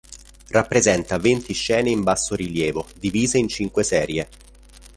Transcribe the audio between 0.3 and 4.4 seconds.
Rappresenta venti scene in bassorilievo, divise in cinque serie.